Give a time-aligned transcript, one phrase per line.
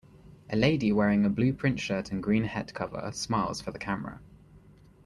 [0.49, 4.19] A lady wearing a blue print shirt and green head cover smiles for the camera.